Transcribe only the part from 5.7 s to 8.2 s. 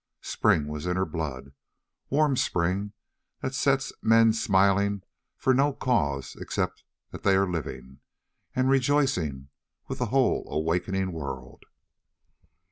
cause except that they are living,